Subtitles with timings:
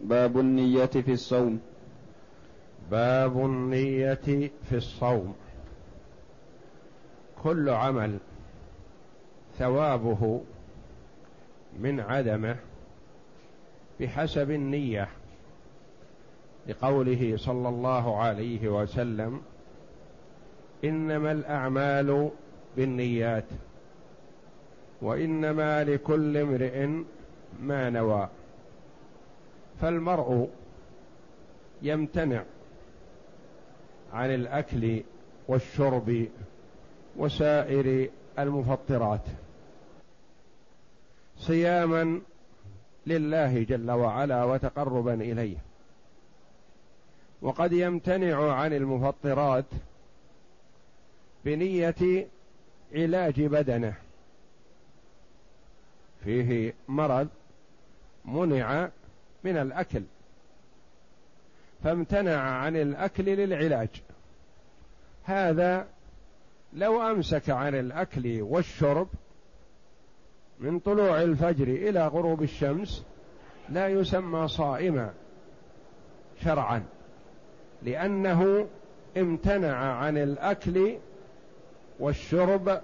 [0.00, 1.60] باب النية في الصوم.
[2.90, 5.34] باب النية في الصوم.
[7.42, 8.18] كل عمل
[9.58, 10.40] ثوابه
[11.78, 12.56] من عدمه
[14.00, 15.08] بحسب النية
[16.68, 19.42] لقوله صلى الله عليه وسلم
[20.84, 22.30] إنما الأعمال
[22.76, 23.44] بالنيات
[25.02, 26.88] وإنما لكل امرئ
[27.62, 28.28] ما نوى.
[29.80, 30.50] فالمرء
[31.82, 32.44] يمتنع
[34.12, 35.02] عن الأكل
[35.48, 36.26] والشرب
[37.16, 39.24] وسائر المفطرات.
[41.38, 42.20] صياما
[43.06, 45.56] لله جل وعلا وتقربا إليه.
[47.42, 49.64] وقد يمتنع عن المفطرات
[51.44, 52.26] بنية
[52.94, 53.94] علاج بدنه.
[56.24, 57.28] فيه مرض
[58.24, 58.88] منع
[59.44, 60.02] من الأكل.
[61.84, 63.88] فامتنع عن الأكل للعلاج.
[65.24, 65.86] هذا
[66.72, 69.08] لو أمسك عن الأكل والشرب
[70.60, 73.04] من طلوع الفجر إلى غروب الشمس
[73.68, 75.10] لا يسمى صائما
[76.44, 76.82] شرعا
[77.82, 78.66] لأنه
[79.16, 80.96] امتنع عن الأكل
[82.00, 82.80] والشرب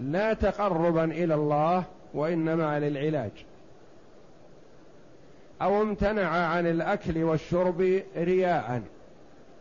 [0.00, 3.30] لا تقربا إلى الله وإنما للعلاج.
[5.62, 8.82] أو امتنع عن الأكل والشرب رياء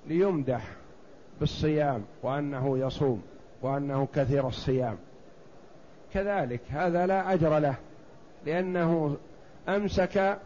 [0.07, 0.67] ليمدح
[1.39, 3.21] بالصيام وأنه يصوم
[3.61, 4.97] وأنه كثير الصيام.
[6.13, 7.75] كذلك هذا لا أجر له
[8.45, 9.17] لأنه
[9.69, 10.37] أمسك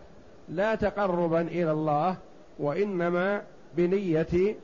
[0.50, 2.16] لا تقربا إلى الله
[2.59, 3.41] وإنما
[3.78, 4.56] بنية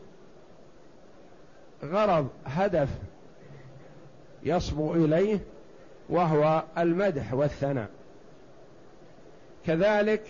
[1.83, 2.89] غرض هدف
[4.43, 5.39] يصبو إليه
[6.09, 7.89] وهو المدح والثناء.
[9.65, 10.23] كذلك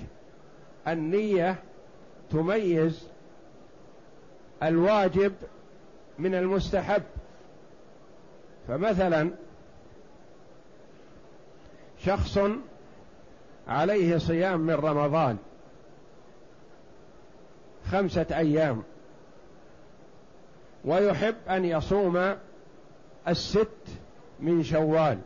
[0.93, 1.55] النية
[2.31, 3.07] تميز
[4.63, 5.33] الواجب
[6.19, 7.03] من المستحب.
[8.67, 9.31] فمثلا
[12.05, 12.39] شخص
[13.67, 15.37] عليه صيام من رمضان
[17.91, 18.83] خمسة أيام
[20.85, 22.35] ويحب أن يصوم
[23.27, 23.67] الست
[24.39, 25.19] من شوال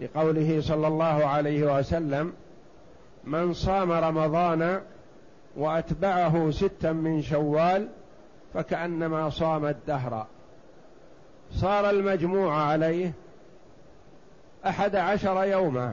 [0.00, 2.32] لقوله صلى الله عليه وسلم
[3.26, 4.80] من صام رمضان
[5.56, 7.88] وأتبعه ستا من شوال
[8.54, 10.26] فكأنما صام الدهر.
[11.52, 13.12] صار المجموع عليه
[14.66, 15.92] أحد عشر يوما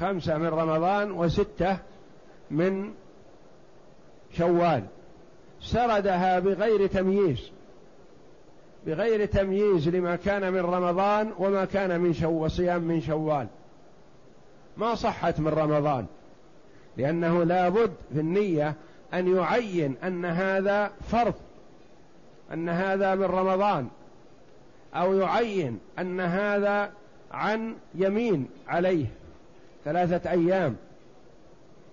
[0.00, 1.78] خمسة من رمضان وستة
[2.50, 2.92] من
[4.32, 4.84] شوال.
[5.60, 7.50] سردها بغير تمييز
[8.86, 13.46] بغير تمييز لما كان من رمضان وما كان من شو صيام من شوال.
[14.76, 16.06] ما صحت من رمضان.
[16.98, 18.74] لأنه لابد في النية
[19.14, 21.34] أن يعين أن هذا فرض
[22.52, 23.88] أن هذا من رمضان
[24.94, 26.92] أو يعين أن هذا
[27.32, 29.06] عن يمين عليه
[29.84, 30.76] ثلاثة أيام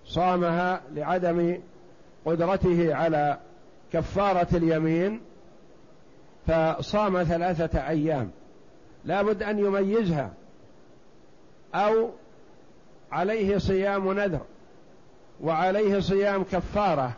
[0.04, 1.58] صامها لعدم
[2.24, 3.38] قدرته على
[3.92, 5.20] كفارة اليمين
[6.46, 8.30] فصام ثلاثة أيام.
[9.04, 10.32] لابد أن يميزها
[11.74, 12.10] أو
[13.12, 14.40] عليه صيام نذر.
[15.40, 17.12] وعليه صيام كفارة.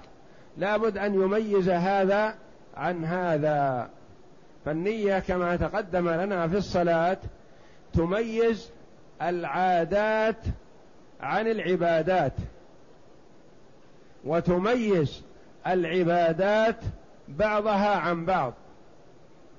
[0.57, 2.35] لابد أن يميز هذا
[2.77, 3.91] عن هذا.
[4.65, 7.17] فالنية كما تقدم لنا في الصلاة
[7.93, 8.71] تميز
[9.23, 10.37] العادات
[11.21, 12.33] عن العبادات.
[14.25, 15.23] وتميز
[15.67, 16.77] العبادات
[17.29, 18.55] بعضها عن بعض.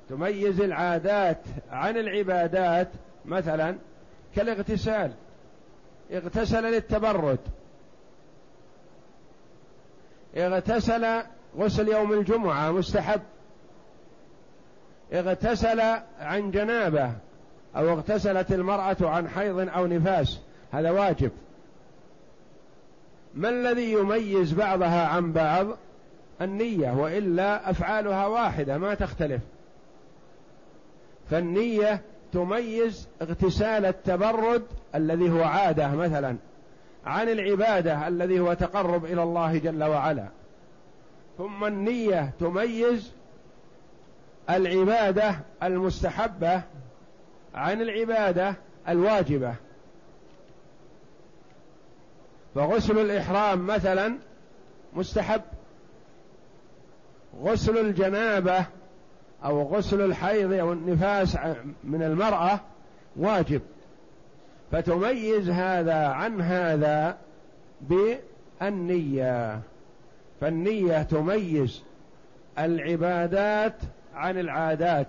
[0.10, 1.42] تميز العادات
[1.72, 2.88] عن العبادات
[3.26, 3.76] مثلا
[4.36, 5.12] كالاغتسال.
[6.12, 7.40] اغتسل للتبرد.
[10.40, 11.22] اغتسل
[11.58, 13.22] غسل يوم الجمعة مستحب.
[15.14, 15.82] اغتسل
[16.20, 17.12] عن جنابة
[17.76, 20.40] أو اغتسلت المرأة عن حيض أو نفاس
[20.72, 21.32] هذا واجب.
[23.34, 25.68] ما الذي يميز بعضها عن بعض؟
[26.42, 29.42] النية وإلا أفعالها واحدة ما تختلف.
[31.30, 32.02] فالنية
[32.34, 34.64] تميز اغتسال التبرد
[34.96, 36.36] الذي هو عادة مثلا.
[37.06, 40.28] عن العبادة الذي هو تقرب إلى الله جل وعلا.
[41.38, 43.12] ثم النية تميز
[44.50, 46.62] العبادة المستحبة
[47.56, 48.56] عن العبادة
[48.90, 49.56] الواجبة.
[52.56, 54.18] فغسل الإحرام مثلا
[54.94, 55.42] مستحب.
[57.42, 58.66] غسل الجنابة
[59.46, 61.38] أو غسل الحيض أو النفاس
[61.84, 62.60] من المرأة
[63.16, 63.62] واجب.
[64.72, 67.18] فتميز هذا عن هذا
[67.82, 69.60] بالنية.
[70.42, 71.84] فالنية تميز
[72.60, 73.76] العبادات
[74.16, 75.08] عن العادات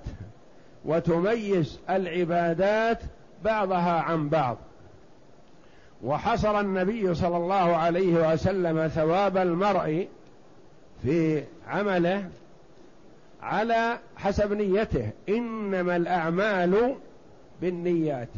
[0.84, 2.98] وتميز العبادات
[3.44, 4.56] بعضها عن بعض.
[6.04, 10.08] وحصر النبي صلى الله عليه وسلم ثواب المرء
[11.02, 12.28] في عمله
[13.42, 15.10] على حسب نيته.
[15.28, 16.94] إنما الأعمال
[17.60, 18.28] بالنيات.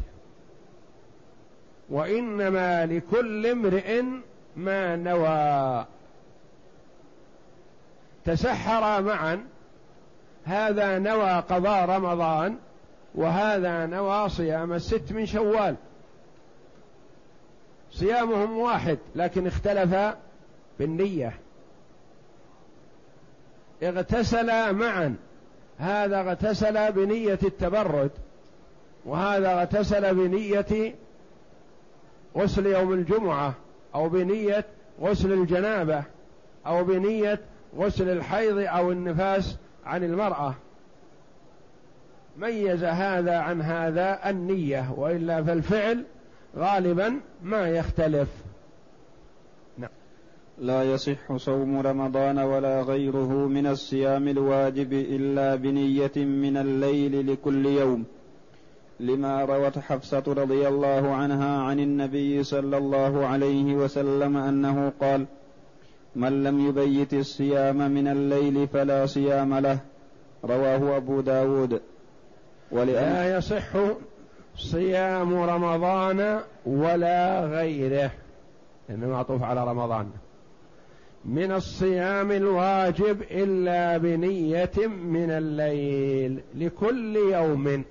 [1.89, 4.03] وإنما لكل امرئ
[4.55, 5.85] ما نوى.
[8.25, 9.45] تسحرا معا
[10.45, 12.57] هذا نوى قضاء رمضان
[13.15, 15.75] وهذا نوى صيام الست من شوال.
[17.91, 20.15] صيامهم واحد لكن اختلف
[20.79, 21.39] بالنية.
[23.83, 25.15] اغتسلا معا
[25.77, 28.11] هذا اغتسل بنية التبرد
[29.05, 30.95] وهذا اغتسل بنية
[32.37, 33.53] غسل يوم الجمعة
[33.95, 34.65] أو بنية
[35.01, 36.03] غسل الجنابة
[36.67, 37.39] أو بنية
[37.77, 40.55] غسل الحيض أو النفاس عن المرأة.
[42.37, 46.03] ميز هذا عن هذا النية وإلا فالفعل
[46.57, 48.29] غالبا ما يختلف.
[49.77, 49.89] نعم.
[50.57, 58.05] لا يصح صوم رمضان ولا غيره من الصيام الواجب إلا بنية من الليل لكل يوم.
[59.03, 65.25] لما روت حفصة رضي الله عنها عن النبي صلى الله عليه وسلم أنه قال
[66.15, 69.79] من لم يبيت الصيام من الليل فلا صيام له.
[70.45, 71.81] رواه أبو داود.
[72.71, 73.65] ولأن لا يصح
[74.57, 78.11] صيام رمضان ولا غيره.
[78.89, 80.07] لأنه معطوف على رمضان.
[81.25, 87.83] من الصيام الواجب إلا بنية من الليل لكل يوم.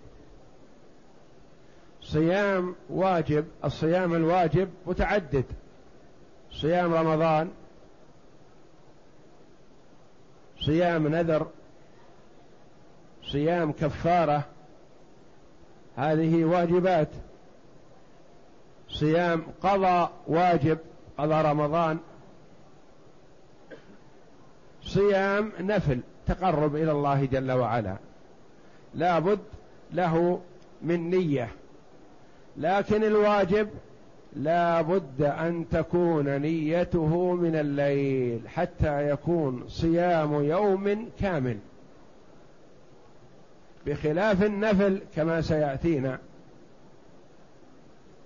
[2.12, 5.44] صيام واجب الصيام الواجب متعدد.
[6.50, 7.50] صيام رمضان
[10.60, 11.46] صيام نذر
[13.32, 14.44] صيام كفارة
[15.96, 17.08] هذه واجبات.
[18.88, 20.78] صيام قضاء واجب
[21.18, 21.98] قضاء رمضان.
[24.82, 27.96] صيام نفل تقرب إلى الله جل وعلا.
[28.94, 29.40] لا بد
[29.92, 30.40] له
[30.82, 31.61] من نية.
[32.56, 33.68] لكن الواجب
[34.36, 41.58] لا بد أن تكون نيته من الليل حتى يكون صيام يوم كامل.
[43.86, 46.18] بخلاف النفل كما سيأتينا.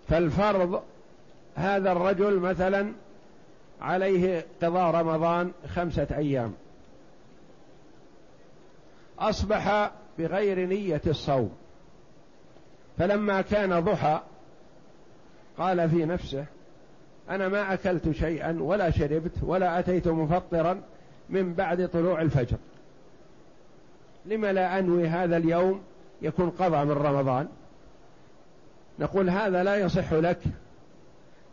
[0.09, 0.83] فالفرض
[1.55, 2.93] هذا الرجل مثلا
[3.81, 6.55] عليه قضاء رمضان خمسة أيام.
[9.19, 11.51] أصبح بغير نية الصوم.
[12.99, 14.21] فلما كان ضحى
[15.59, 16.45] قال في نفسه
[17.31, 20.81] أنا ما أكلت شيئا ولا شربت ولا أتيت مفطرا
[21.31, 22.57] من بعد طلوع الفجر.
[24.27, 25.81] لم لا أنوي هذا اليوم
[26.23, 27.49] يكون قضى من رمضان.
[28.99, 30.39] نقول هذا لا يصح لك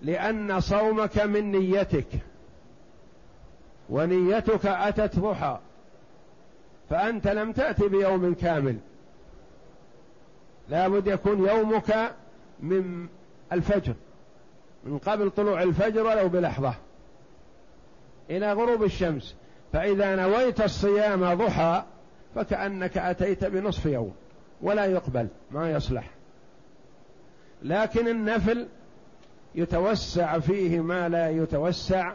[0.01, 2.07] لأن صومك من نيتك
[3.89, 5.59] ونيتك أتت ضحى
[6.89, 8.77] فأنت لم تات بيوم كامل.
[10.69, 12.15] لابد يكون يومك
[12.59, 13.07] من
[13.51, 13.93] الفجر
[14.83, 16.73] من قبل طلوع الفجر ولو بلحظة.
[18.29, 19.35] إلى غروب الشمس
[19.73, 21.83] فإذا نويت الصيام ضحى
[22.35, 24.13] فكأنك أتيت بنصف يوم
[24.61, 26.09] ولا يقبل ما يصلح.
[27.61, 28.67] لكن النفل
[29.55, 32.13] يتوسع فيه ما لا يتوسع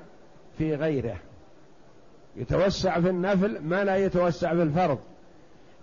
[0.58, 1.16] في غيره.
[2.36, 4.98] يتوسع في النفل ما لا يتوسع في الفرض.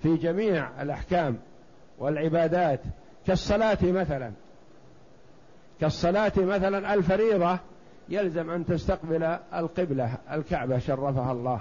[0.03, 1.38] في جميع الأحكام
[1.98, 2.80] والعبادات
[3.28, 4.32] كالصلاة مثلا.
[5.82, 7.60] كالصلاة مثلا الفريضة
[8.10, 9.24] يلزم أن تستقبل
[9.54, 11.60] القبلة الكعبة شرفها الله.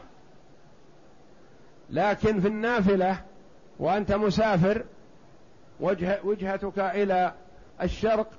[1.90, 3.20] لكن في النافلة
[3.78, 4.84] وأنت مسافر
[5.80, 7.32] وجه وجهتك إلى
[7.82, 8.30] الشرق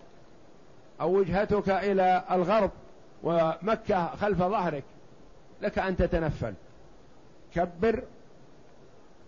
[1.02, 2.72] أو وجهتك إلى الغرب
[3.24, 4.84] ومكة خلف ظهرك
[5.62, 6.54] لك أن تتنفل.
[7.56, 8.04] كبر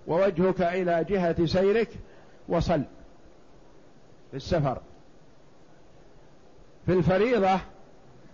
[0.08, 1.90] ووجهك إلى جهة سيرك
[2.50, 2.82] وصل
[4.32, 4.78] في السفر.
[6.86, 7.60] في الفريضة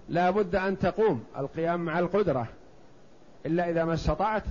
[0.09, 2.47] لا بد أن تقوم القيام مع القدرة.
[3.45, 4.43] إلا إذا ما استطعت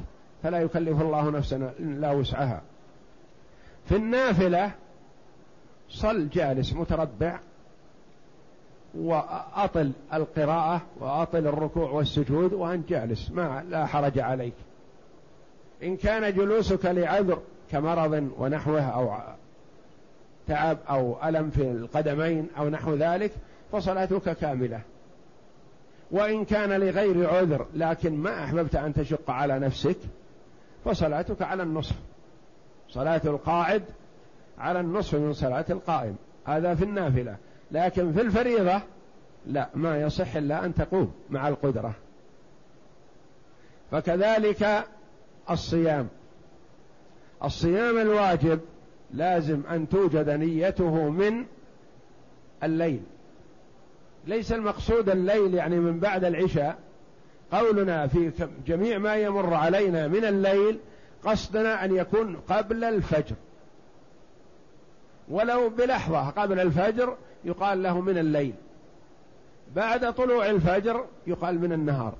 [0.43, 2.63] فلا يكلف الله نفسا لا وسعها.
[3.89, 4.73] في النافلة
[5.89, 7.39] صل جالس متربع
[8.95, 14.55] وأطل القراءة وأطل الركوع والسجود وأنت جالس ما لا حرج عليك.
[15.83, 19.15] إن كان جلوسك لعذر كمرض ونحوه أو
[20.49, 23.33] تعب أو ألم في القدمين أو نحو ذلك
[23.73, 24.81] فصلاتك كاملة.
[26.11, 29.97] وإن كان لغير عذر لكن ما أحببت أن تشق على نفسك
[30.85, 31.97] فصلاتك على النصف.
[32.89, 33.83] صلاة القاعد
[34.59, 36.17] على النصف من صلاة القائم.
[36.45, 37.37] هذا في النافلة.
[37.71, 38.81] لكن في الفريضة
[39.47, 41.95] لا ما يصح إلا أن تقوم مع القدرة.
[43.91, 44.85] فكذلك
[45.51, 46.09] الصيام.
[47.45, 48.61] الصيام الواجب
[49.13, 51.45] لازم أن توجد نيته من
[52.63, 53.01] الليل.
[54.27, 56.79] ليس المقصود الليل يعني من بعد العشاء.
[57.53, 58.31] قولنا في
[58.67, 60.79] جميع ما يمر علينا من الليل
[61.25, 63.37] قصدنا أن يكون قبل الفجر.
[65.29, 68.55] ولو بلحظة قبل الفجر يقال له من الليل.
[69.75, 72.15] بعد طلوع الفجر يقال من النهار.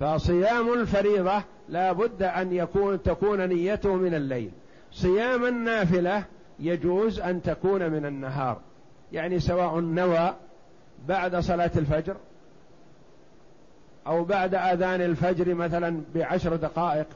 [0.00, 4.50] فصيام الفريضة لا بد أن يكون تكون نيته من الليل.
[4.96, 6.24] صيام النافلة
[6.58, 8.60] يجوز أن تكون من النهار.
[9.12, 10.34] يعني سواء نوى
[11.08, 12.16] بعد صلاة الفجر
[14.06, 17.06] أو بعد أذان الفجر مثلا بعشر دقائق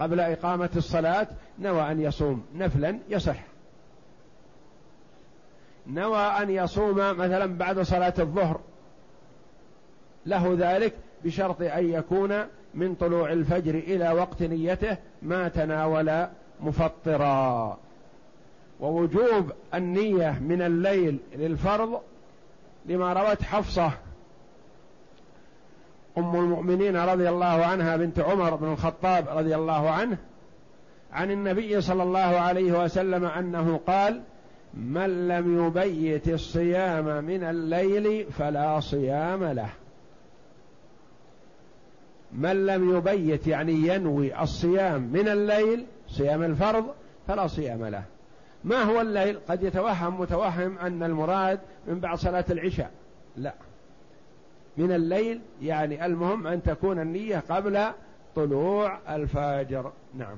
[0.00, 1.26] قبل إقامة الصلاة
[1.58, 2.46] نوى أن يصوم.
[2.54, 3.42] نفلا يصح.
[5.86, 8.60] نوى أن يصوم مثلا بعد صلاة الظهر.
[10.26, 10.92] له ذلك
[11.24, 16.26] بشرط أن يكون من طلوع الفجر إلى وقت نيته ما تناول
[16.60, 17.78] مفطرا.
[18.80, 22.00] ووجوب النية من الليل للفرض
[22.86, 23.90] لما روت حفصة
[26.18, 30.16] أم المؤمنين رضي الله عنها بنت عمر بن الخطاب رضي الله عنه
[31.12, 34.22] عن النبي صلى الله عليه وسلم أنه قال
[34.74, 39.68] من لم يبيت الصيام من الليل فلا صيام له.
[42.32, 46.84] من لم يبيت يعني ينوي الصيام من الليل صيام الفرض
[47.28, 48.02] فلا صيام له.
[48.64, 52.90] ما هو الليل؟ قد يتوهم متوهم أن المراد من بعد صلاة العشاء.
[53.36, 53.54] لا.
[54.76, 57.86] من الليل يعني المهم أن تكون النية قبل
[58.36, 59.92] طلوع الفجر.
[60.14, 60.36] نعم.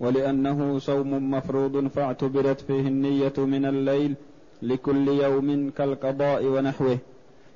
[0.00, 4.14] ولأنه صوم مفروض فاعتبرت فيه النية من الليل
[4.62, 6.98] لكل يوم كالقضاء ونحوه.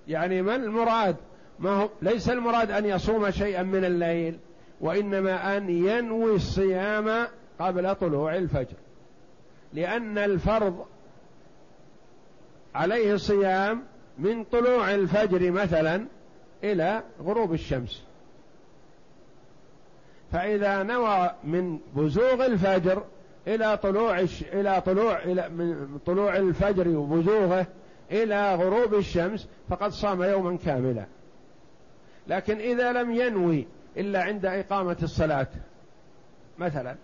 [0.09, 1.16] يعني ما المراد؟
[1.59, 4.38] ما هو؟ ليس المراد أن يصوم شيئا من الليل.
[4.80, 7.26] وإنما أن ينوي الصيام
[7.59, 8.76] قبل طلوع الفجر.
[9.73, 10.87] لأن الفرض
[12.75, 13.83] عليه صيام
[14.18, 16.06] من طلوع الفجر مثلا
[16.64, 18.02] إلى غروب الشمس.
[20.33, 23.04] فإذا نوى من بزوغ الفجر
[23.47, 24.21] إلى طلوع
[24.52, 27.66] إلى طلوع إلى من طلوع الفجر وبزوغه
[28.11, 31.04] إلى غروب الشمس فقد صام يوما كاملا.
[32.28, 33.66] لكن إذا لم ينوي
[33.97, 35.49] إلا عند إقامة الصلاة.
[36.59, 36.97] مثلا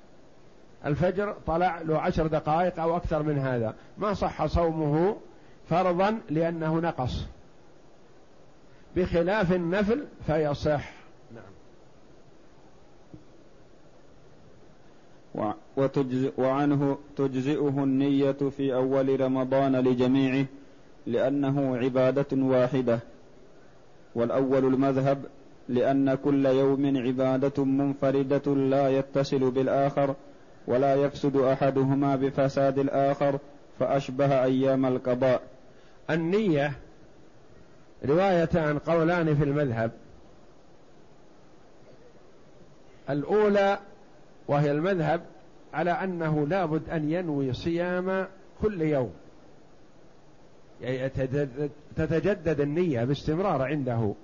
[0.86, 3.74] الفجر طلع له عشر دقائق أو أكثر من هذا.
[3.98, 5.16] ما صح صومه
[5.70, 7.26] فرضا لأنه نقص.
[8.96, 10.92] بخلاف النفل فيصح.
[11.34, 11.52] نعم.
[16.38, 20.46] وعنه تجزئه النية في أول رمضان لجميعه
[21.06, 23.00] لأنه عبادة واحدة.
[24.14, 25.24] والأول المذهب
[25.68, 30.14] لأن كل يوم عبادة منفردة لا يتصل بالآخر
[30.66, 33.38] ولا يفسد أحدهما بفساد الآخر
[33.78, 35.42] فأشبه أيام القضاء.
[36.10, 36.72] النية
[38.04, 39.90] روايتان قولان في المذهب.
[43.10, 43.78] الأولى
[44.48, 45.20] وهي المذهب
[45.74, 48.26] على أنه لابد أن ينوي صيام
[48.62, 49.12] كل يوم.
[50.80, 51.08] يعني
[51.96, 54.14] تتجدد النية باستمرار عنده.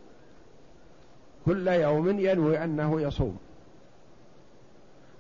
[1.49, 3.39] كل يوم ينوي أنه يصوم.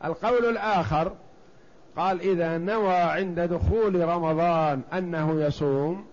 [0.04, 1.12] القول الآخر
[1.96, 6.06] قال إذا نوى عند دخول رمضان أنه يصوم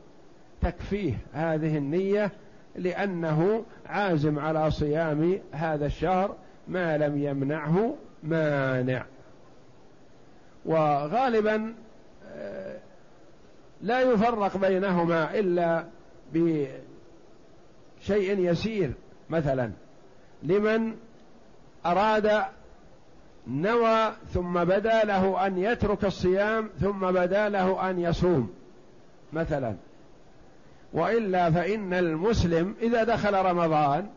[0.62, 2.32] تكفيه هذه النية
[2.76, 6.36] لأنه عازم على صيام هذا الشهر
[6.68, 9.06] ما لم يمنعه مانع.
[10.66, 11.74] وغالبا
[12.36, 12.78] آه،
[13.82, 15.86] لا يفرق بينهما إلا
[16.34, 16.80] بشيء
[18.40, 18.94] يسير
[19.30, 19.72] مثلا
[20.46, 20.96] لمن
[21.86, 22.44] أراد
[23.48, 28.54] نوى ثم بدا له أن يترك الصيام ثم بدا له أن يصوم
[29.34, 29.76] مثلا.
[30.94, 34.08] وإلا فإن المسلم إذا دخل رمضان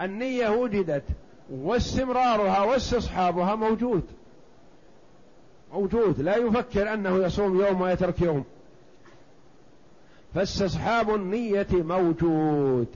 [0.00, 1.04] النية وجدت
[1.50, 4.02] واستمرارها واستصحابها موجود.
[5.72, 8.44] موجود لا يفكر أنه يصوم يوم ويترك يوم.
[10.34, 12.86] فاستصحاب النية موجود.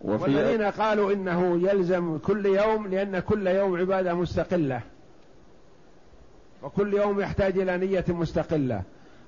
[0.00, 4.80] والذين قالوا إنه يلزم كل يوم لأن كل يوم عبادة مستقلة.
[6.62, 8.82] وكل يوم يحتاج إلى نية مستقلة.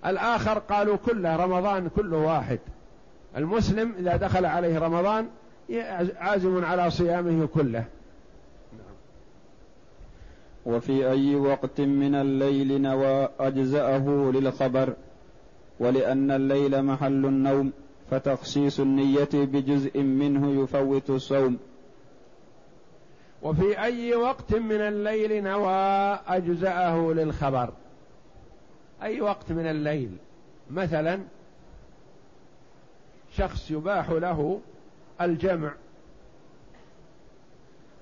[0.06, 2.58] الآخر قالوا كله رمضان كله واحد.
[3.36, 5.28] المسلم إذا دخل عليه رمضان
[6.16, 7.84] عازم على صيامه كله.
[10.66, 14.92] وفي أي وقت من الليل نوى أجزأه للخبر
[15.80, 17.72] ولأن الليل محل النوم.
[18.11, 21.59] فتخصيص النية بجزء منه يفوت الصوم.
[23.42, 27.73] وفي أي وقت من الليل نوى أجزأه للخبر؟
[29.02, 30.16] أي وقت من الليل؟
[30.71, 31.21] مثلا
[33.37, 34.61] شخص يباح له
[35.21, 35.75] الجمع.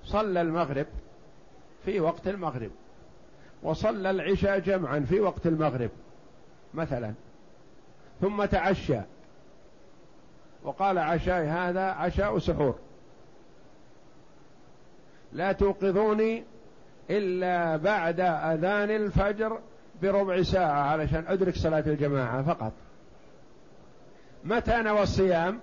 [0.04, 0.86] صلى المغرب
[1.84, 2.70] في وقت المغرب
[3.62, 5.90] وصلى العشاء جمعا في وقت المغرب
[6.74, 7.14] مثلا
[8.20, 9.00] ثم تعشى.
[10.64, 12.78] وقال عشاء هذا عشاء سحور.
[15.32, 16.44] لا توقظوني
[17.10, 19.58] إلا بعد أذان الفجر
[20.02, 22.72] بربع ساعة علشان أدرك صلاة الجماعة فقط.
[24.44, 25.60] متى نوى الصيام؟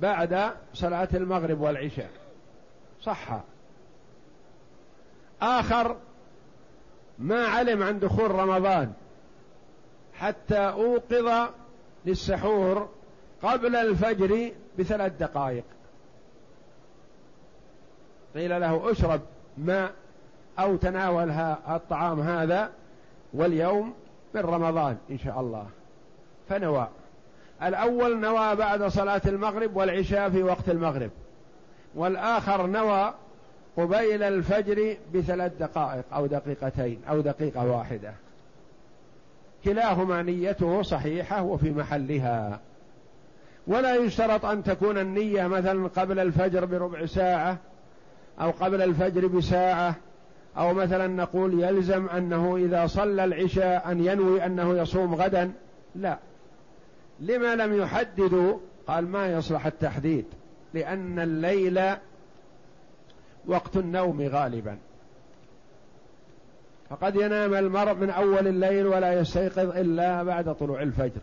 [0.00, 2.10] بعد صلاة المغرب والعشاء.
[3.02, 3.40] صح.
[5.42, 5.96] آخر
[7.18, 8.92] ما علم عن دخول رمضان
[10.14, 11.50] حتى أوقظ
[12.06, 12.88] للسحور
[13.42, 15.64] قبل الفجر بثلاث دقائق.
[18.34, 19.20] قيل له اشرب
[19.58, 19.92] ماء
[20.58, 21.30] أو تناول
[21.68, 22.70] الطعام هذا
[23.34, 23.94] واليوم
[24.34, 25.66] من رمضان إن شاء الله.
[26.48, 26.88] فنوى.
[27.62, 31.10] الأول نوى بعد صلاة المغرب والعشاء في وقت المغرب.
[31.94, 33.14] والآخر نوى
[33.76, 38.14] قبيل الفجر بثلاث دقائق أو دقيقتين أو دقيقة واحدة.
[39.64, 42.60] كلاهما نيته صحيحة وفي محلها.
[43.68, 47.58] ولا يشترط أن تكون النية مثلا قبل الفجر بربع ساعة
[48.40, 49.94] أو قبل الفجر بساعة
[50.56, 55.52] أو مثلا نقول يلزم أنه إذا صلى العشاء أن ينوي أنه يصوم غدا.
[55.94, 56.18] لا.
[57.20, 60.24] لما لم يحددوا قال ما يصلح التحديد؟
[60.74, 61.80] لأن الليل
[63.46, 64.78] وقت النوم غالبا.
[66.90, 71.20] فقد ينام المرء من أول الليل ولا يستيقظ إلا بعد طلوع الفجر.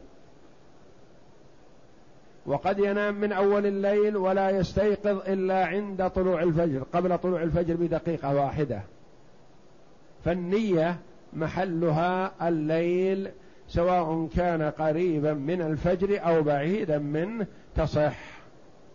[2.46, 8.36] وقد ينام من أول الليل ولا يستيقظ إلا عند طلوع الفجر قبل طلوع الفجر بدقيقة
[8.36, 8.82] واحدة.
[10.26, 11.00] فالنية
[11.34, 13.32] محلها الليل
[13.68, 18.18] سواء كان قريبا من الفجر أو بعيدا منه تصح.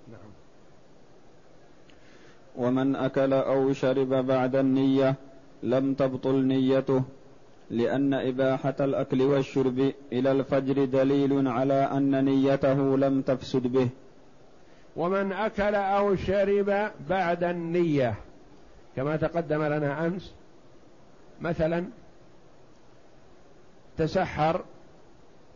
[0.08, 0.30] نعم.
[2.56, 5.14] ومن أكل أو شرب بعد النية
[5.62, 7.02] لم تبطل نيته.
[7.70, 13.88] لأن إباحة الأكل والشرب إلى الفجر دليل على أن نيته لم تفسد به.
[14.96, 18.14] ومن أكل أو شرب بعد النية
[18.96, 20.34] كما تقدم لنا أمس
[21.40, 21.84] مثلا
[23.98, 24.64] تسحر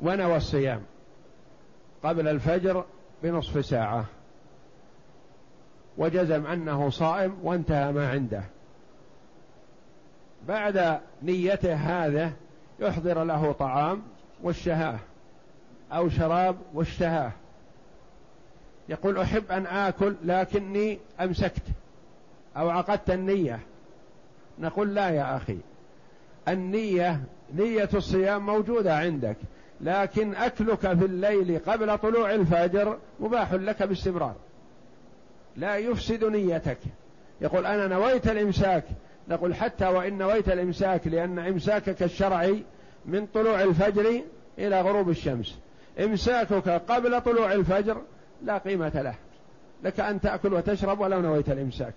[0.00, 0.82] ونوى الصيام
[2.04, 2.84] قبل الفجر
[3.22, 4.04] بنصف ساعة
[5.98, 8.44] وجزم أنه صائم وانتهى ما عنده.
[10.48, 12.32] بعد نيته هذا
[12.80, 14.02] يحضر له طعام
[14.42, 14.98] واشتهاه
[15.92, 17.32] أو شراب واشتهاه.
[18.88, 21.62] يقول أحب أن آكل لكني أمسكت
[22.56, 23.60] أو عقدت النية.
[24.58, 25.58] نقول لا يا أخي
[26.48, 27.20] النية
[27.54, 29.36] نية الصيام موجودة عندك
[29.80, 34.34] لكن أكلك في الليل قبل طلوع الفجر مباح لك باستمرار.
[35.56, 36.78] لا يفسد نيتك.
[37.40, 38.84] يقول أنا نويت الإمساك
[39.28, 42.64] نقول حتى وإن نويت الإمساك لأن إمساكك الشرعي
[43.06, 44.22] من طلوع الفجر
[44.58, 45.58] إلى غروب الشمس.
[46.04, 48.02] إمساكك قبل طلوع الفجر
[48.42, 49.14] لا قيمة له.
[49.82, 51.94] لك أن تأكل وتشرب ولو نويت الإمساك.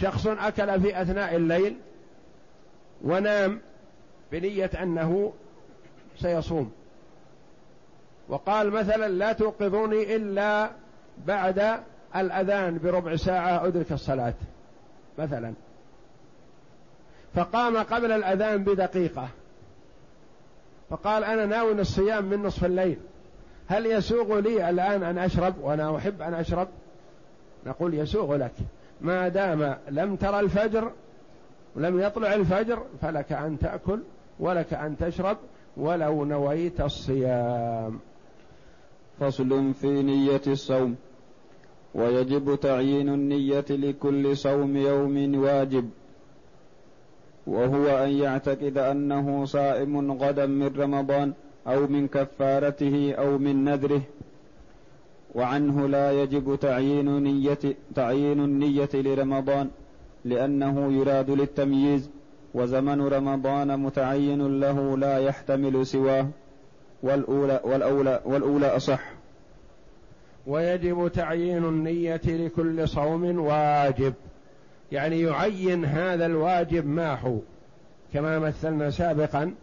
[0.00, 1.76] شخص أكل في أثناء الليل
[3.02, 3.60] ونام
[4.32, 5.32] بنية أنه
[6.16, 6.72] سيصوم.
[8.28, 10.70] وقال مثلا لا توقظوني إلا
[11.26, 11.80] بعد
[12.16, 14.34] الأذان بربع ساعة أدرك الصلاة.
[15.18, 15.54] مثلا.
[17.34, 19.28] فقام قبل الأذان بدقيقة.
[20.90, 22.96] فقال أنا ناوي الصيام من نصف الليل.
[23.66, 26.68] هل يسوغ لي الآن أن أشرب؟ وأنا أحب أن أشرب.
[27.66, 28.52] نقول يسوغ لك.
[29.00, 30.92] ما دام لم ترى الفجر
[31.76, 34.00] ولم يطلع الفجر فلك أن تأكل
[34.40, 35.36] ولك أن تشرب
[35.76, 38.00] ولو نويت الصيام.
[39.20, 40.96] فصل في نية الصوم.
[41.94, 45.90] ويجب تعيين النية لكل صوم يوم واجب.
[47.46, 51.32] وهو أن يعتقد أنه صائم غدا من رمضان
[51.66, 54.02] أو من كفارته أو من نذره
[55.34, 57.58] وعنه لا يجب تعيين نية
[57.94, 59.70] تعيين النية لرمضان
[60.24, 62.10] لأنه يراد للتمييز
[62.54, 66.28] وزمن رمضان متعين له لا يحتمل سواه
[67.02, 69.00] والأولى والأولى والأولى أصح.
[70.46, 74.14] ويجب تعيين النية لكل صوم واجب.
[74.92, 77.38] يعني يعين هذا الواجب ما هو
[78.12, 79.54] كما مثلنا سابقا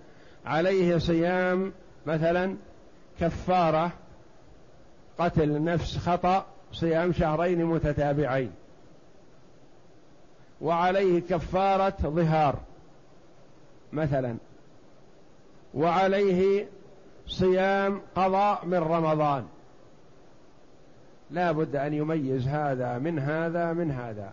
[0.46, 1.74] عليه صيام
[2.06, 2.56] مثلا
[3.20, 3.92] كفارة
[5.20, 8.52] قتل نفس خطأ صيام شهرين متتابعين.
[10.62, 12.60] وعليه كفارة ظهار
[13.94, 14.36] مثلا.
[15.74, 16.68] وعليه
[17.28, 19.46] صيام قضاء من رمضان.
[21.32, 24.32] لا بد أن يميز هذا من هذا من هذا.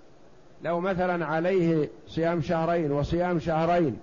[0.63, 3.99] لو مثلا عليه صيام شهرين وصيام شهرين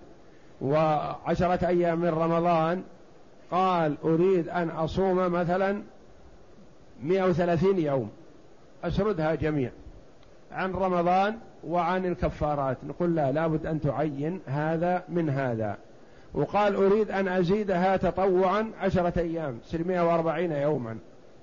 [0.62, 2.84] وعشرة أيام من رمضان
[3.52, 5.82] قال أريد أن أصوم مثلا
[7.04, 8.10] 130 يوم
[8.84, 9.72] أسردها جميع
[10.52, 11.38] عن رمضان
[11.68, 12.78] وعن الكفارات.
[12.84, 15.78] نقول لا لابد أن تعين هذا من هذا.
[16.34, 20.98] وقال أريد أن أزيدها تطوعا عشرة أيام تصير 140 يوما.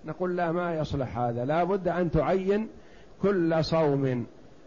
[0.04, 1.44] نقول لا ما يصلح هذا.
[1.44, 2.68] لابد أن تعين
[3.22, 4.26] كل صوم.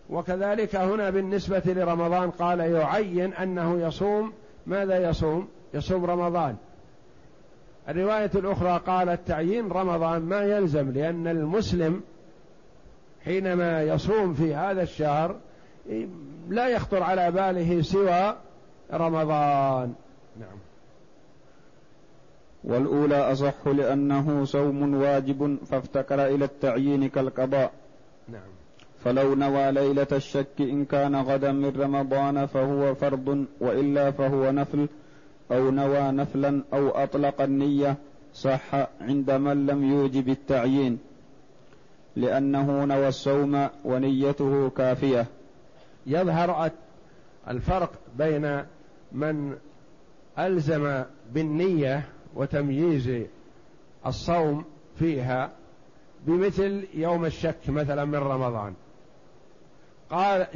[0.10, 4.34] وكذلك هنا بالنسبة لرمضان قال يعين أنه يصوم.
[4.68, 6.56] ماذا يصوم؟ يصوم رمضان.
[7.90, 12.02] الرواية الأخرى قالت تعيين رمضان ما يلزم لأن المسلم
[13.26, 15.36] حينما يصوم في هذا الشهر
[16.50, 18.36] لا يخطر على باله سوى
[18.94, 19.94] رمضان.
[20.40, 20.58] نعم.
[22.64, 27.72] والأولى أصح لأنه صوم واجب فافتكر إلى التعيين كالقضاء.
[28.30, 28.63] نعم.
[29.04, 34.88] فلو نوى ليلة الشك إن كان غدا من رمضان فهو فرض وإلا فهو نفل
[35.52, 37.98] أو نوى نفلا أو أطلق النية
[38.34, 41.00] صح عند من لم يوجب التعيين
[42.16, 45.26] لأنه نوى الصوم ونيته كافية.
[46.08, 46.72] يظهر
[47.48, 48.64] الفرق بين
[49.12, 49.56] من
[50.40, 52.04] ألزم بالنية
[52.36, 53.12] وتمييز
[54.06, 54.64] الصوم
[55.00, 55.52] فيها
[56.28, 58.74] بمثل يوم الشك مثلا من رمضان.
[60.14, 60.48] قال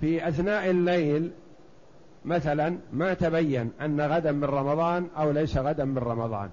[0.00, 1.30] في أثناء الليل
[2.24, 6.50] مثلا ما تبين أن غدا من رمضان أو ليس غدا من رمضان.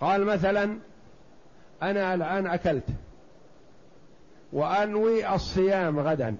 [0.00, 0.78] قال مثلا
[1.82, 2.84] أنا الآن أكلت
[4.52, 6.36] وأنوي الصيام غدا.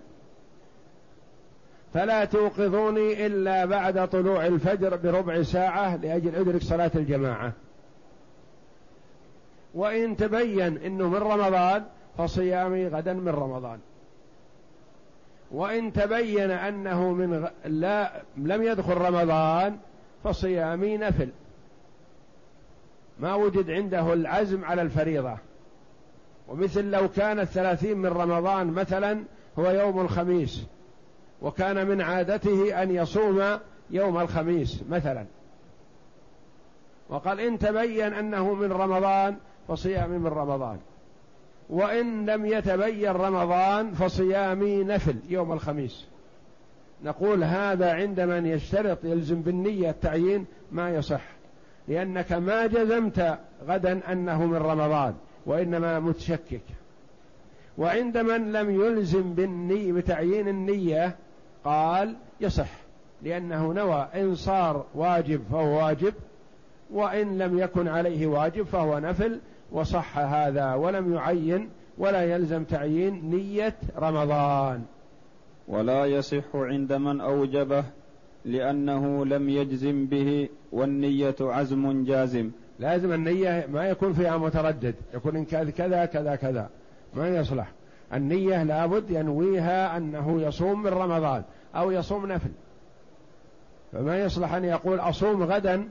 [1.95, 7.53] فلا توقظوني إلا بعد طلوع الفجر بربع ساعة لأجل أدرك صلاة الجماعة.
[9.75, 11.85] وإن تبين أنه من رمضان
[12.19, 13.79] فصيامي غدا من رمضان.
[15.51, 17.49] وإن تبين أنه من غ...
[17.65, 19.79] لا لم يدخل رمضان
[20.25, 21.29] فصيامي نفل.
[23.19, 25.37] ما وجد عنده العزم على الفريضة.
[26.49, 29.25] ومثل لو كان الثلاثين من رمضان مثلا
[29.59, 30.65] هو يوم الخميس.
[31.43, 33.59] وكان من عادته أن يصوم
[33.91, 35.25] يوم الخميس مثلا.
[37.09, 39.37] وقال إن تبين أنه من رمضان
[39.69, 40.79] فصيامي من رمضان.
[41.75, 46.05] وإن لم يتبين رمضان فصيامي نفل يوم الخميس.
[47.05, 51.23] نقول هذا عند من يشترط يلزم بالنية التعيين ما يصح.
[51.89, 55.15] لأنك ما جزمت غدا أنه من رمضان
[55.47, 56.63] وإنما متشكك.
[57.79, 61.17] وعند من لم يلزم بالنية بتعيين النية
[61.65, 62.71] قال يصح.
[63.23, 66.15] لأنه نوى إن صار واجب فهو واجب
[66.91, 69.41] وإن لم يكن عليه واجب فهو نفل
[69.75, 74.83] وصح هذا ولم يعين ولا يلزم تعيين نية رمضان.
[75.69, 77.85] ولا يصح عند من أوجبه
[78.45, 82.51] لأنه لم يجزم به والنية عزم جازم.
[82.79, 86.69] لازم النية ما يكون فيها متردد يكون إن كذا كذا كذا كذا
[87.15, 87.73] ما يصلح.
[88.15, 91.43] النية لابد ينويها أنه يصوم من رمضان
[91.75, 92.51] أو يصوم نفل.
[93.93, 95.89] فما يصلح أن يقول أصوم غدا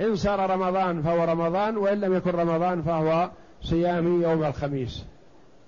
[0.00, 3.30] إن صار رمضان فهو رمضان وإن لم يكن رمضان فهو
[3.62, 5.04] صيامي يوم الخميس.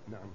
[0.09, 0.31] نعم.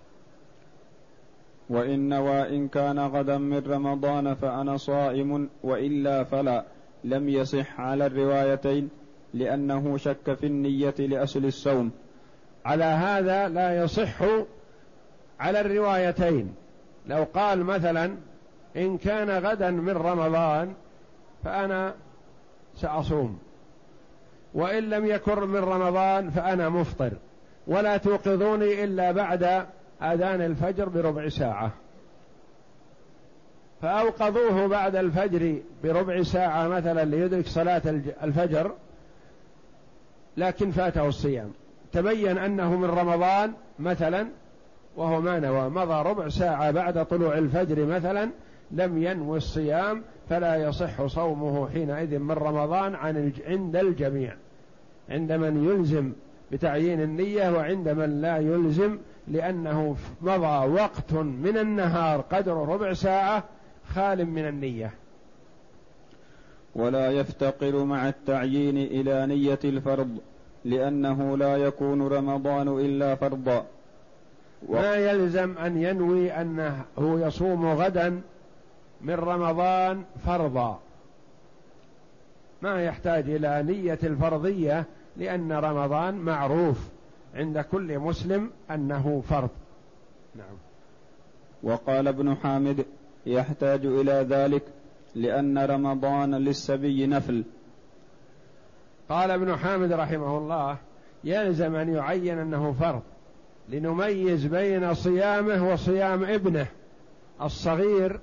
[1.69, 6.65] وإن وإن كان غدا من رمضان فأنا صائم وإلا فلا.
[7.03, 8.89] لم يصح على الروايتين
[9.33, 11.91] لأنه شك في النية لأصل الصوم.
[12.65, 14.21] على هذا لا يصح
[15.39, 16.55] على الروايتين.
[17.07, 18.17] لو قال مثلا
[18.77, 20.73] إن كان غدا من رمضان
[21.43, 21.95] فأنا
[22.75, 23.39] سأصوم.
[24.57, 27.11] وإن لم يكن من رمضان فأنا مفطر.
[27.67, 29.43] ولا توقظوني إلا بعد
[30.01, 31.71] آذان الفجر بربع ساعة.
[33.81, 37.81] فأوقظوه بعد الفجر بربع ساعة مثلا ليدرك صلاة
[38.23, 38.71] الفجر
[40.37, 41.51] لكن فاته الصيام.
[41.91, 44.27] تبين أنه من رمضان مثلا
[44.95, 48.29] وهو ما نوى مضى ربع ساعة بعد طلوع الفجر مثلا
[48.71, 54.35] لم ينوي الصيام فلا يصح صومه حينئذ من رمضان عن عند الجميع.
[55.09, 56.11] عند من يلزم
[56.51, 63.43] بتعيين النية وعند من لا يلزم لأنه مضى وقت من النهار قدر ربع ساعة
[63.95, 64.91] خال من النية.
[66.75, 70.17] ولا يفتقر مع التعيين إلى نية الفرض
[70.65, 73.65] لأنه لا يكون رمضان إلا فرضا.
[74.69, 78.21] ما يلزم أن ينوي أنه يصوم غدا
[79.01, 80.79] من رمضان فرضا.
[82.61, 84.85] ما يحتاج إلى نية الفرضية
[85.17, 86.77] لأن رمضان معروف
[87.35, 89.49] عند كل مسلم أنه فرض.
[90.35, 90.57] نعم.
[91.63, 92.85] وقال ابن حامد
[93.25, 94.63] يحتاج إلى ذلك
[95.15, 97.43] لأن رمضان للسبي نفل.
[99.09, 100.77] قال ابن حامد رحمه الله
[101.23, 103.01] يلزم أن يعين أنه فرض
[103.69, 106.67] لنميز بين صيامه وصيام ابنه
[107.41, 108.19] الصغير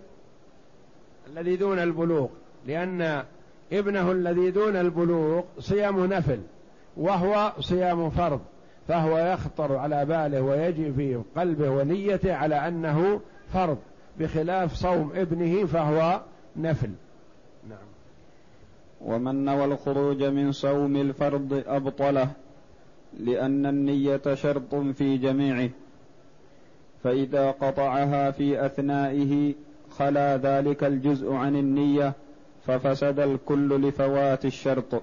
[1.27, 2.29] الذي دون البلوغ
[2.67, 3.25] لأن
[3.73, 6.41] ابنه الذي دون البلوغ صيام نفل.
[6.97, 8.41] وهو صيام فرض
[8.89, 13.21] فهو يخطر على باله ويجي في قلبه ونيته على أنه
[13.53, 13.79] فرض
[14.19, 16.21] بخلاف صوم ابنه فهو
[16.57, 16.91] نفل.
[17.69, 17.79] نعم.
[19.01, 22.29] ومن نوى الخروج من صوم الفرض أبطله
[23.19, 25.71] لأن النية شرط في جميعه.
[27.05, 29.55] فإذا قطعها في أثنائه
[29.91, 32.13] خلا ذلك الجزء عن النية
[32.67, 35.03] ففسد الكل لفوات الشرط.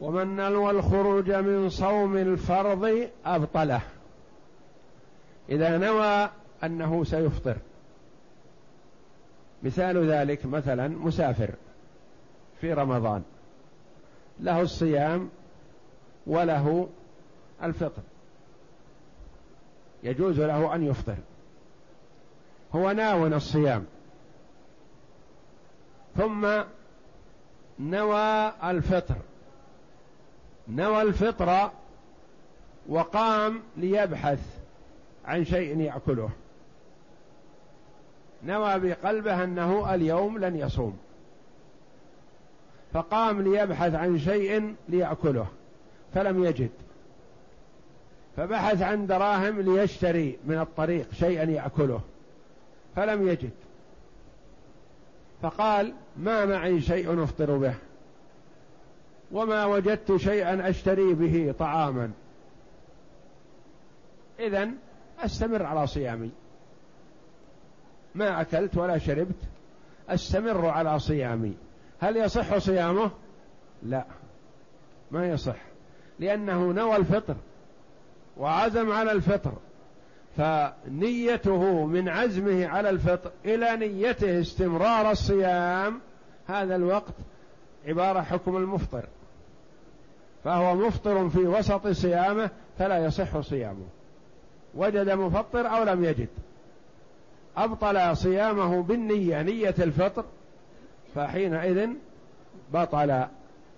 [0.00, 3.80] ومن نلوى الخروج من صوم الفرض أبطله.
[5.48, 6.30] إذا نوى
[6.64, 7.56] أنه سيفطر.
[9.62, 11.50] مثال ذلك مثلا مسافر
[12.60, 13.22] في رمضان.
[14.40, 15.30] له الصيام
[16.26, 16.88] وله
[17.62, 18.02] الفطر.
[20.02, 21.16] يجوز له أن يفطر.
[22.74, 23.84] هو ناو الصيام.
[26.16, 26.62] ثم
[27.78, 29.16] نوى الفطر.
[30.68, 31.70] نوى الفطر
[32.88, 34.40] وقام ليبحث
[35.24, 36.30] عن شيء يأكله.
[38.44, 40.98] نوى بقلبه أنه اليوم لن يصوم.
[42.92, 45.46] فقام ليبحث عن شيء ليأكله
[46.14, 46.70] فلم يجد.
[48.36, 52.00] فبحث عن دراهم ليشتري من الطريق شيئا يأكله
[52.96, 53.50] فلم يجد.
[55.42, 57.74] فقال ما معي شيء أفطر به.
[59.34, 62.10] وما وجدت شيئا أشتري به طعاما.
[64.38, 64.70] اذا
[65.18, 66.30] أستمر على صيامي.
[68.14, 69.36] ما أكلت ولا شربت
[70.08, 71.54] أستمر على صيامي.
[72.00, 73.10] هل يصح صيامه؟
[73.82, 74.04] لا
[75.10, 75.56] ما يصح
[76.18, 77.36] لأنه نوى الفطر
[78.36, 79.52] وعزم على الفطر
[80.36, 86.00] فنيته من عزمه على الفطر إلى نيته استمرار الصيام.
[86.46, 87.14] هذا الوقت
[87.86, 89.04] عبارة حكم المفطر.
[90.44, 93.86] فهو مفطر في وسط صيامه فلا يصح صيامه.
[94.74, 96.28] وجد مفطر أو لم يجد.
[97.56, 100.24] أبطل صيامه بالنية نية الفطر
[101.14, 101.88] فحينئذ
[102.72, 103.24] بطل.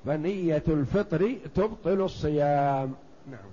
[0.07, 2.95] فنية الفطر تبطل الصيام.
[3.31, 3.51] نعم.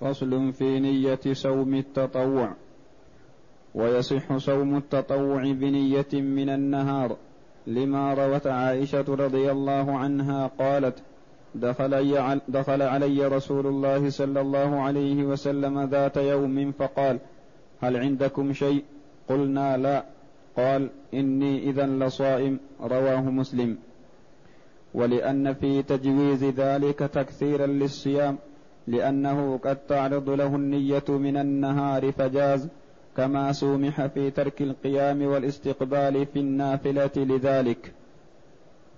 [0.00, 2.52] فصل في نية صوم التطوع.
[3.74, 7.16] ويصح صوم التطوع بنية من النهار.
[7.66, 11.02] لما روت عائشة رضي الله عنها قالت
[11.54, 17.18] دخل, دخل علي رسول الله صلى الله عليه وسلم ذات يوم فقال
[17.80, 18.84] هل عندكم شيء؟
[19.28, 20.04] قلنا لا.
[20.56, 22.60] قال إني إذا لصائم.
[22.80, 23.78] رواه مسلم.
[24.94, 28.38] ولأن في تجويز ذلك تكثيرا للصيام
[28.86, 32.68] لأنه قد تعرض له النية من النهار فجاز
[33.16, 37.92] كما سومح في ترك القيام والاستقبال في النافلة لذلك.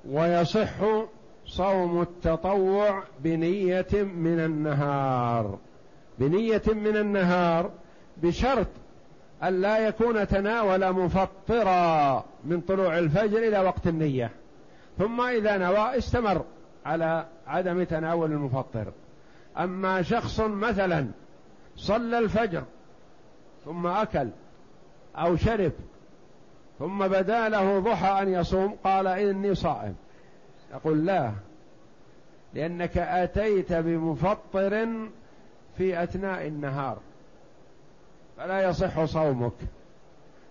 [0.08, 0.74] ويصح
[1.46, 5.58] صوم التطوع بنية من النهار.
[6.18, 7.70] بنية من النهار
[8.22, 8.66] بشرط
[9.42, 14.30] أن لا يكون تناول مفطرا من طلوع الفجر إلى وقت النية.
[14.98, 16.44] ثم إذا نوى استمر
[16.86, 18.92] على عدم تناول المفطر.
[19.58, 21.06] أما شخص مثلا
[21.76, 22.64] صلى الفجر
[23.68, 24.28] ثم أكل
[25.16, 25.72] أو شرب
[26.78, 29.94] ثم بدا له ضحى أن يصوم قال إني صائم.
[30.74, 31.32] يقول لا
[32.54, 34.88] لأنك أتيت بمفطر
[35.78, 36.98] في أثناء النهار
[38.36, 39.52] فلا يصح صومك.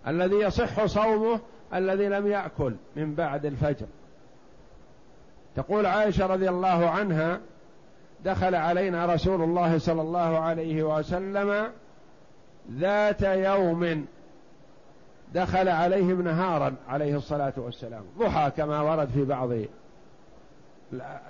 [0.07, 1.39] الذي يصح صومه
[1.73, 3.87] الذي لم يأكل من بعد الفجر.
[5.55, 7.39] تقول عائشة رضي الله عنها
[8.25, 11.71] دخل علينا رسول الله صلى الله عليه وسلم
[12.71, 14.05] ذات يوم
[15.33, 18.03] دخل عليهم نهارا عليه الصلاة والسلام.
[18.17, 19.49] ضحى كما ورد في بعض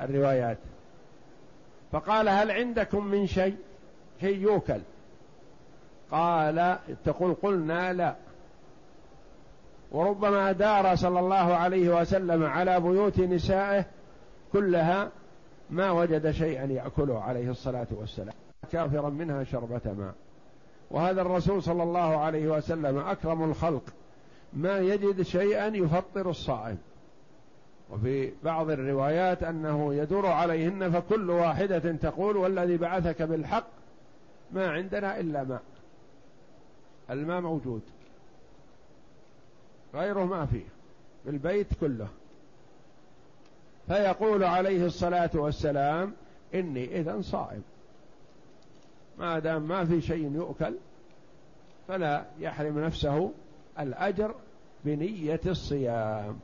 [0.02, 0.58] الروايات.
[1.92, 3.56] فقال هل عندكم من شيء؟
[4.22, 4.80] شيء يوكل.
[6.12, 8.16] قال تقول قلنا لا.
[9.92, 13.86] وربما دار صلى الله عليه وسلم على بيوت نسائه
[14.54, 15.10] كلها
[15.70, 18.34] ما وجد شيئا يأكله عليه الصلاة والسلام.
[18.72, 20.14] كافرا منها شربة ماء.
[20.92, 23.84] وهذا الرسول صلى الله عليه وسلم أكرم الخلق.
[24.54, 26.78] ما يجد شيئا يفطر الصائم.
[27.90, 33.68] وفي بعض الروايات أنه يدور عليهن فكل واحدة تقول والذي بعثك بالحق
[34.52, 35.62] ما عندنا إلا ماء.
[37.10, 37.82] الماء موجود.
[39.94, 40.66] غيره ما فيه.
[41.24, 42.08] في البيت كله.
[43.88, 46.14] فيقول عليه الصلاة والسلام
[46.54, 47.64] إني إذا صائم.
[49.18, 50.74] ما دام ما في شيء يؤكل
[51.88, 53.32] فلا يحرم نفسه
[53.80, 54.36] الأجر
[54.86, 56.40] بنية الصيام.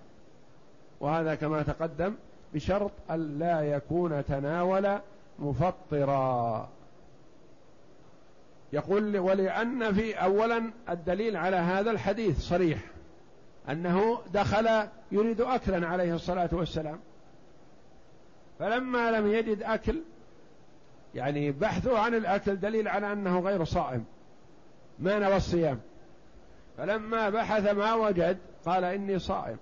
[0.99, 2.15] وهذا كما تقدم
[2.53, 4.99] بشرط ألا يكون تناول
[5.39, 6.69] مفطرا.
[8.73, 12.79] يقول ولأن في أولا الدليل على هذا الحديث صريح
[13.69, 16.99] أنه دخل يريد أكلا عليه الصلاة والسلام.
[18.59, 20.01] فلما لم يجد أكل
[21.15, 24.05] يعني بحثه عن الأكل دليل على أنه غير صائم.
[24.99, 25.79] ما نوى الصيام.
[26.77, 29.57] فلما بحث ما وجد قال إني صائم.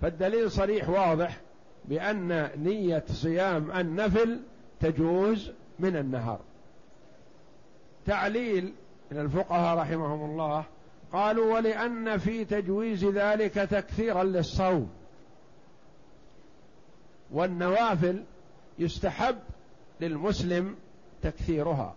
[0.00, 1.40] فالدليل صريح واضح
[1.84, 4.40] بأن نية صيام النفل
[4.80, 6.40] تجوز من النهار.
[8.06, 8.74] تعليل
[9.10, 10.64] من الفقهاء رحمهم الله
[11.12, 14.90] قالوا ولأن في تجويز ذلك تكثيرا للصوم.
[17.32, 18.24] والنوافل
[18.78, 19.36] يستحب
[20.00, 20.74] للمسلم
[21.22, 21.94] تكثيرها.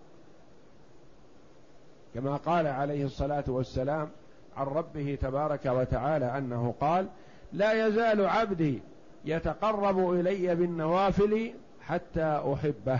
[2.13, 4.09] كما قال عليه الصلاة والسلام
[4.57, 7.07] عن ربه تبارك وتعالى أنه قال
[7.53, 8.81] لا يزال عبدي
[9.25, 12.99] يتقرب إلي بالنوافل حتى أحبه.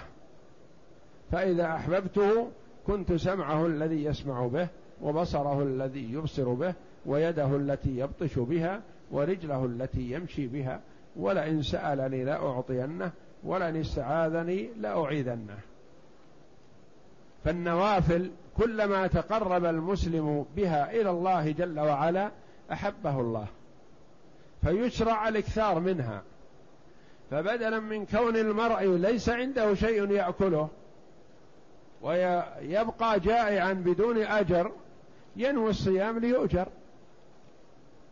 [1.31, 2.47] فإذا أحببته
[2.87, 4.67] كنت سمعه الذي يسمع به
[5.01, 6.73] وبصره الذي يبصر به
[7.05, 10.79] ويده التي يبطش بها ورجله التي يمشي بها
[11.15, 13.11] ولئن سألني لأعطينه
[13.45, 15.57] ولئن استعاذني لأعيذنه
[17.45, 22.31] فالنوافل كلما تقرب المسلم بها إلى الله جل وعلا
[22.71, 23.47] أحبه الله
[24.63, 26.21] فيشرع الإكثار منها.
[27.31, 30.69] فبدلا من كون المرء ليس عنده شيء يأكله
[32.01, 34.71] ويبقى جائعا بدون أجر
[35.35, 36.67] ينوي الصيام ليؤجر.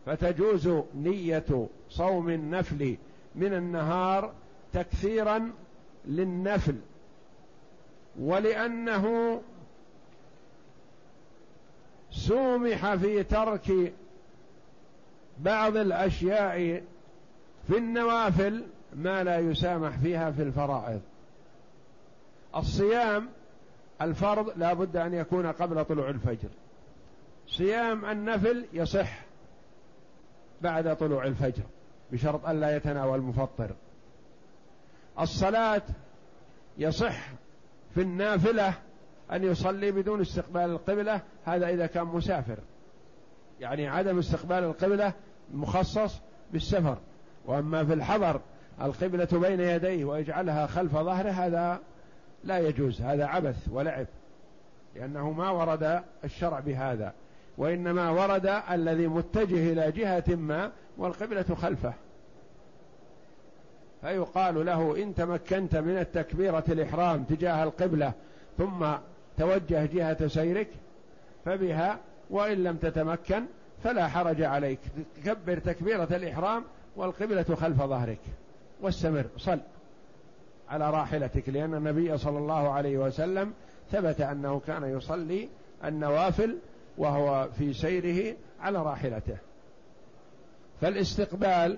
[0.06, 2.98] فتجوز نية صوم النفل
[3.36, 4.32] من النهار
[4.74, 5.52] تكثيرا
[6.06, 6.76] للنفل
[8.20, 9.42] ولأنه
[12.12, 13.94] سومح في ترك
[15.40, 16.84] بعض الأشياء
[17.68, 18.64] في النوافل
[18.96, 21.02] ما لا يسامح فيها في الفرائض.
[22.56, 23.30] الصيام
[24.02, 26.50] الفرض لا بد أن يكون قبل طلوع الفجر.
[27.48, 29.20] صيام النفل يصح
[30.62, 31.64] بعد طلوع الفجر
[32.12, 33.70] بشرط ألا يتناول مفطر
[35.19, 35.82] الصلاة
[36.78, 37.32] يصح
[37.93, 38.73] في النافلة
[39.32, 42.58] أن يصلي بدون استقبال القبلة هذا إذا كان مسافر.
[43.60, 45.13] يعني عدم استقبال القبلة
[45.54, 46.21] مخصص
[46.52, 46.97] بالسفر.
[47.45, 48.41] وأما في الحضر
[48.82, 51.80] القبلة بين يديه ويجعلها خلف ظهره هذا
[52.43, 54.08] لا يجوز هذا عبث ولعب
[54.95, 57.13] لأنه ما ورد الشرع بهذا.
[57.58, 61.94] وإنما ورد الذي متجه إلى جهة ما والقبلة خلفه.
[64.04, 68.13] فيقال له إن تمكنت من التكبيرة الإحرام تجاه القبلة
[68.58, 68.85] ثم
[69.37, 70.67] توجه جهة سيرك
[71.45, 71.99] فبها
[72.29, 73.43] وإن لم تتمكن
[73.83, 74.79] فلا حرج عليك.
[75.23, 76.63] تكبر تكبيرة الإحرام
[76.95, 78.19] والقبلة خلف ظهرك.
[78.81, 79.60] واستمر صل
[80.69, 83.54] على راحلتك لأن النبي صلى الله عليه وسلم
[83.91, 85.49] ثبت أنه كان يصلي
[85.85, 86.58] النوافل
[86.97, 89.37] وهو في سيره على راحلته.
[90.81, 91.77] فالاستقبال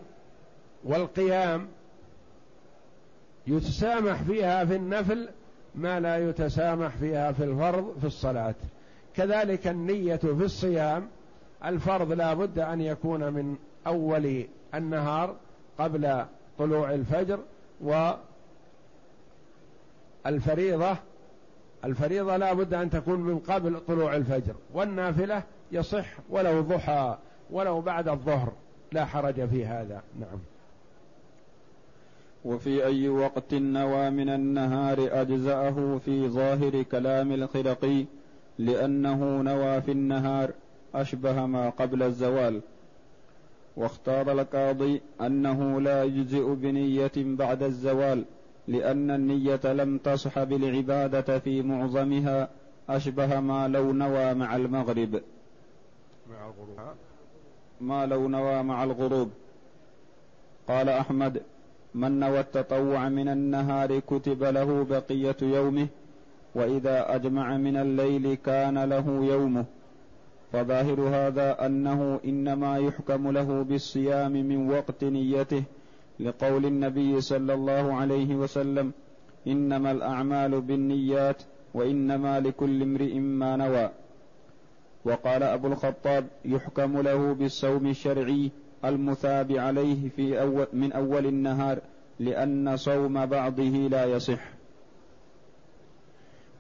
[0.84, 1.68] والقيام
[3.48, 5.30] يتسامح فيها في النفل
[5.76, 8.56] ما لا يتسامح فيها في الفرض في الصلاة.
[9.16, 11.08] كذلك النية في الصيام
[11.66, 13.56] الفرض لا بد أن يكون من
[13.88, 15.36] أول النهار
[15.80, 16.26] قبل
[16.58, 17.40] طلوع الفجر
[20.26, 20.98] والفريضة
[21.86, 24.56] الفريضة لا بد أن تكون من قبل طلوع الفجر.
[24.74, 27.18] والنافلة يصح ولو ضحى
[27.52, 28.54] ولو بعد الظهر.
[28.92, 30.02] لا حرج في هذا.
[30.20, 30.40] نعم.
[32.46, 38.06] وفي أي وقت نوى من النهار أجزأه في ظاهر كلام الخرقي
[38.60, 40.52] لأنه نوى في النهار
[40.96, 42.62] أشبه ما قبل الزوال.
[43.78, 48.26] واختار القاضي أنه لا يجزئ بنية بعد الزوال
[48.68, 52.50] لأن النية لم تصح بالعبادة في معظمها
[52.90, 55.22] أشبه ما لو نوى مع المغرب.
[56.30, 56.96] مع الغروب.
[57.82, 59.30] ما لو نوى مع الغروب.
[60.68, 61.42] قال أحمد
[61.96, 65.88] من نوى التطوع من النهار كتب له بقية يومه
[66.56, 69.66] وإذا أجمع من الليل كان له يومه.
[70.52, 75.64] فظاهر هذا أنه إنما يحكم له بالصيام من وقت نيته
[76.20, 78.92] لقول النبي صلى الله عليه وسلم
[79.48, 81.44] إنما الأعمال بالنيات
[81.74, 83.90] وإنما لكل امرئ ما نوى.
[85.06, 88.52] وقال أبو الخطاب يحكم له بالصوم الشرعي
[88.90, 91.80] المثاب عليه في أول من أول النهار
[92.20, 94.40] لأن صوم بعضه لا يصح.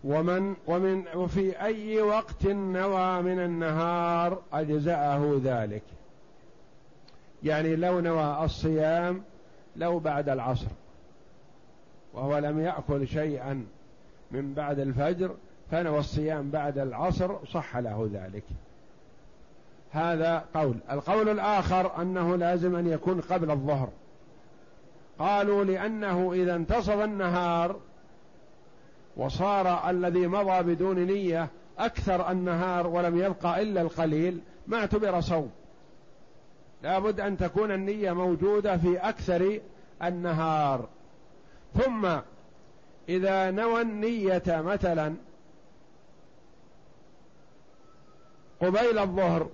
[0.03, 5.83] ومن ومن وفي أي وقت نوى من النهار أجزأه ذلك.
[7.43, 9.23] يعني لو نوى الصيام
[9.75, 10.67] لو بعد العصر
[12.13, 13.65] وهو لم يأكل شيئا
[14.31, 15.35] من بعد الفجر
[15.71, 18.43] فنوى الصيام بعد العصر صح له ذلك.
[19.95, 20.75] هذا قول.
[20.91, 23.89] القول الآخر أنه لازم أن يكون قبل الظهر.
[25.19, 27.79] قالوا لأنه إذا انتصف النهار
[29.17, 31.47] وصار الذي مضى بدون نية
[31.79, 35.51] أكثر النهار ولم يبقى إلا القليل ما اعتبر صوم.
[36.83, 39.59] لابد أن تكون النية موجودة في أكثر
[40.03, 40.87] النهار.
[41.73, 42.07] ثم
[43.09, 45.15] إذا نوى النية مثلا
[48.61, 49.49] قبيل الظهر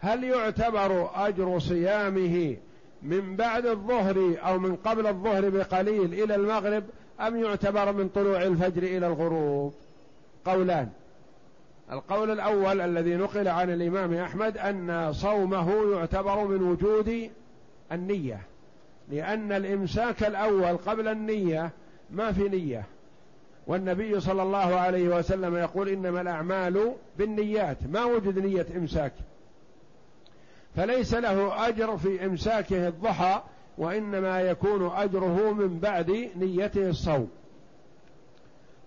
[0.00, 2.56] هل يعتبر أجر صيامه
[3.02, 6.84] من بعد الظهر أو من قبل الظهر بقليل إلى المغرب
[7.20, 9.74] أم يعتبر من طلوع الفجر إلى الغروب؟
[10.44, 10.88] قولان.
[11.92, 17.30] القول الأول الذي نقل عن الإمام أحمد أن صومه يعتبر من وجود
[17.92, 18.40] النية
[19.08, 21.70] لأن الإمساك الأول قبل النية
[22.10, 22.84] ما في نية.
[23.66, 29.12] والنبي صلى الله عليه وسلم يقول إنما الأعمال بالنيات ما وجد نية إمساك.
[30.76, 33.42] فليس له أجر في إمساكه الضحى
[33.78, 37.30] وإنما يكون أجره من بعد نيته الصوم.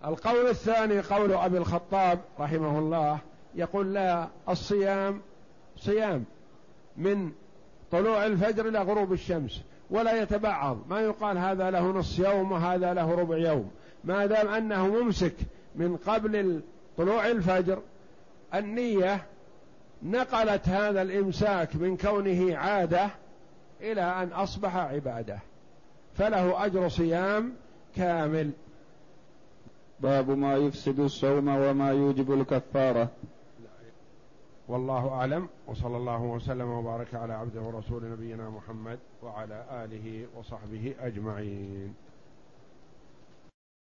[0.05, 3.19] القول الثاني قول أبي الخطاب رحمه الله
[3.55, 5.21] يقول لا الصيام
[5.77, 6.25] صيام
[6.97, 7.31] من
[7.91, 10.77] طلوع الفجر إلى غروب الشمس ولا يتبعض.
[10.89, 13.71] ما يقال هذا له نص يوم وهذا له ربع يوم.
[14.03, 15.35] ما دام أنه ممسك
[15.75, 16.61] من قبل
[16.97, 17.81] طلوع الفجر
[18.55, 19.25] النية
[20.03, 23.09] نقلت هذا الإمساك من كونه عادة
[23.81, 25.39] إلى أن أصبح عبادة
[26.13, 27.53] فله أجر صيام
[27.95, 28.51] كامل.
[29.99, 33.09] باب ما يفسد الصوم وما يوجب الكفارة.
[34.67, 41.95] والله أعلم وصلى الله وسلم وبارك على عبده ورسول نبينا محمد وعلى آله وصحبه أجمعين.